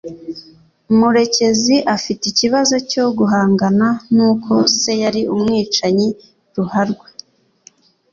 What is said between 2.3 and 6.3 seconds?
ikibazo cyo guhangana n’uko se yari umwicanyi